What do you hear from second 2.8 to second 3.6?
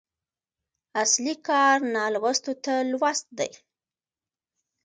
لوست دی.